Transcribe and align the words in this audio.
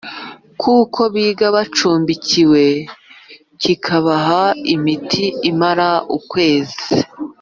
kuko 0.61 0.99
biga 1.13 1.45
bacumbikiwe 1.55 2.63
kibaha 3.61 4.41
imiti 4.75 5.25
imara 5.49 5.89
ukwezi 6.17 6.93